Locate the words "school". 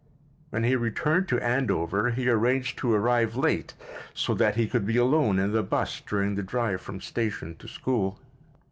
7.67-8.19